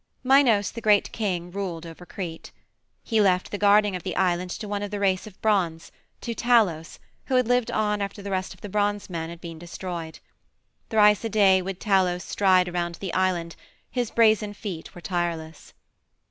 Minos, 0.23 0.71
the 0.71 0.81
great 0.81 1.11
king, 1.11 1.51
ruled 1.51 1.85
over 1.85 2.07
Crete. 2.07 2.49
He 3.03 3.21
left 3.21 3.51
the 3.51 3.59
guarding 3.59 3.95
of 3.95 4.01
the 4.01 4.15
island 4.15 4.49
to 4.49 4.67
one 4.67 4.81
of 4.81 4.89
the 4.89 4.99
race 4.99 5.27
of 5.27 5.39
bronze, 5.43 5.91
to 6.21 6.33
Talos, 6.33 6.97
who 7.25 7.35
had 7.35 7.47
lived 7.47 7.69
on 7.69 8.01
after 8.01 8.23
the 8.23 8.31
rest 8.31 8.51
of 8.55 8.61
the 8.61 8.67
bronze 8.67 9.11
men 9.11 9.29
had 9.29 9.39
been 9.39 9.59
destroyed. 9.59 10.17
Thrice 10.89 11.23
a 11.23 11.29
day 11.29 11.61
would 11.61 11.79
Talos 11.79 12.23
stride 12.23 12.67
around 12.67 12.95
the 12.95 13.13
island; 13.13 13.55
his 13.91 14.09
brazen 14.09 14.55
feet 14.55 14.95
were 14.95 15.01
tireless. 15.01 15.71